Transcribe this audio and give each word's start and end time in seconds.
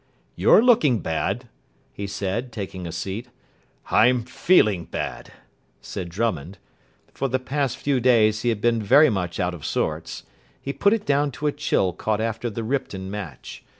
"You're 0.35 0.63
looking 0.63 0.97
bad," 1.01 1.47
he 1.93 2.07
said, 2.07 2.51
taking 2.51 2.87
a 2.87 2.91
seat. 2.91 3.27
"I'm 3.91 4.23
feeling 4.23 4.85
bad," 4.85 5.31
said 5.79 6.09
Drummond. 6.09 6.57
For 7.13 7.27
the 7.27 7.37
past 7.37 7.77
few 7.77 7.99
days 7.99 8.41
he 8.41 8.49
had 8.49 8.61
been 8.61 8.81
very 8.81 9.11
much 9.11 9.39
out 9.39 9.53
of 9.53 9.63
sorts. 9.63 10.23
He 10.59 10.73
put 10.73 10.93
it 10.93 11.05
down 11.05 11.29
to 11.33 11.45
a 11.45 11.51
chill 11.51 11.93
caught 11.93 12.19
after 12.19 12.49
the 12.49 12.63
Ripton 12.63 13.11
match. 13.11 13.63